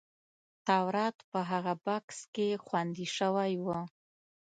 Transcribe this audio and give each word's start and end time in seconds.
تورات 0.67 1.17
په 1.31 1.39
هغه 1.51 1.73
بکس 1.85 2.19
کې 2.33 2.47
خوندي 2.65 3.07
شوی 3.17 3.53
و. 3.65 3.65